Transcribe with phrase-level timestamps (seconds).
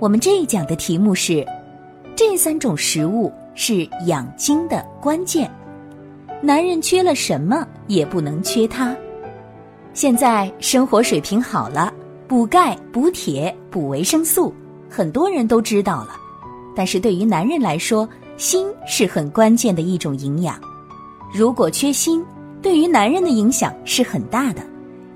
[0.00, 1.46] 我们这一讲的题目是：
[2.16, 5.50] 这三种食物是养精的关键，
[6.40, 8.96] 男人缺了什么也不能缺它。
[9.92, 11.92] 现在生活水平好了，
[12.26, 14.54] 补钙、补铁、补维生素，
[14.88, 16.16] 很多人都知道了。
[16.74, 18.08] 但是对于男人来说，
[18.38, 20.58] 锌是很关键的一种营养。
[21.30, 22.24] 如果缺锌，
[22.62, 24.62] 对于男人的影响是很大的，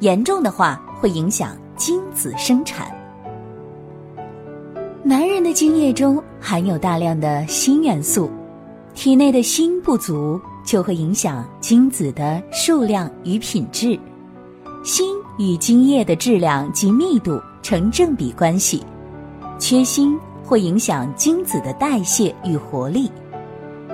[0.01, 2.94] 严重的话会影响精子生产。
[5.06, 8.30] 男人的精液中含有大量的锌元素，
[8.94, 14.00] 体内的锌不足就会影响精子的数量与品质。
[14.82, 15.05] 锌
[15.36, 18.82] 与精液的质量及密度成正比关系，
[19.58, 23.12] 缺锌会影响精子的代谢与活力。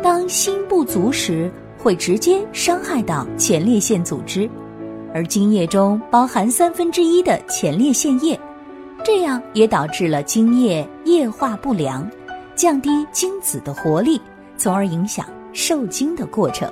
[0.00, 4.48] 当锌不足时，会直接伤害到前列腺组织，
[5.12, 8.38] 而精液中包含三分之一的前列腺液。
[9.03, 12.08] 这样也导致了精液液化不良，
[12.55, 14.20] 降低精子的活力，
[14.56, 16.70] 从而影响受精的过程。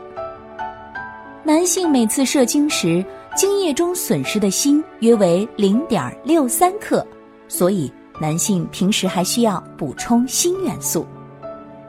[1.42, 3.04] 男性每次射精时，
[3.36, 7.06] 精液中损失的锌约为零点六三克，
[7.48, 11.06] 所以男性平时还需要补充锌元素。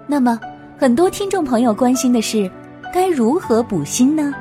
[0.07, 0.39] 那么，
[0.77, 2.49] 很多听众朋友关心的是，
[2.93, 4.33] 该如何补锌呢？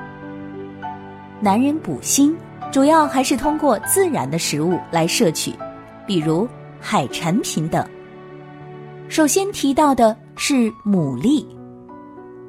[1.41, 2.35] 男人补锌
[2.73, 5.53] 主要还是通过自然的食物来摄取。
[6.07, 6.49] 比如
[6.81, 7.87] 海产品等。
[9.09, 11.45] 首先提到的是牡蛎，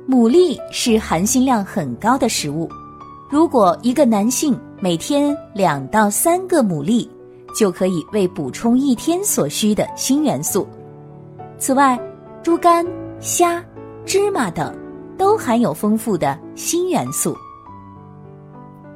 [0.08, 2.70] 牡蛎是含锌量很高的食物。
[3.30, 7.08] 如果一个男性每天两到三个牡蛎，
[7.56, 10.68] 就可以为补充一天所需的锌元素。
[11.58, 11.98] 此外，
[12.44, 12.86] 猪肝、
[13.22, 13.64] 虾、
[14.06, 14.76] 芝麻等
[15.18, 17.36] 都含有丰富的锌元素。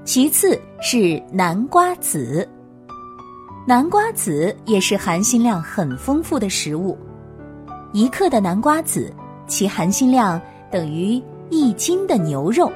[0.03, 2.47] 其次是南瓜子。
[3.65, 6.97] 南瓜子也是含锌量很丰富的食物，
[7.93, 9.13] 一克的南瓜子，
[9.45, 11.21] 其含锌量等于
[11.51, 12.71] 一斤的牛肉。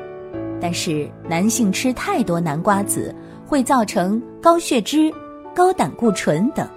[0.61, 3.13] 但是男性吃太多南瓜子
[3.43, 5.11] 会造成高血脂、
[5.55, 6.67] 高胆固醇等。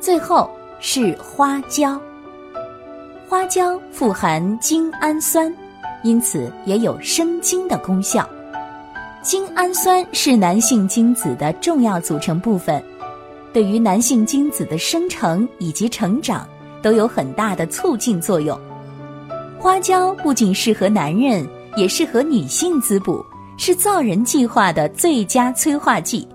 [0.00, 0.50] 最后
[0.80, 2.00] 是花椒，
[3.28, 5.54] 花椒富含精氨酸，
[6.02, 8.26] 因此也有生精的功效。
[9.20, 12.82] 精氨酸是男性精子的重要组成部分，
[13.52, 16.48] 对于男性精子的生成以及成长
[16.82, 18.58] 都有很大的促进作用。
[19.58, 21.46] 花椒不仅适合男人，
[21.76, 23.24] 也适合女性滋补，
[23.56, 26.26] 是造人计划的最佳催化剂。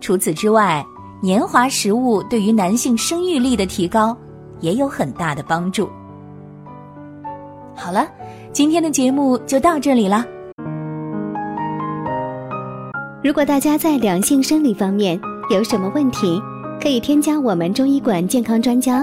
[0.00, 0.84] 除此之外，
[1.22, 4.14] 年华食物对于男性生育力的提高
[4.60, 5.88] 也有很大的帮助。
[7.74, 8.06] 好了，
[8.52, 10.24] 今天的节目就到这里了。
[13.22, 16.38] 如果大家在两性生理方面有什么问题，
[16.78, 19.02] 可以添加我们中医馆健康专家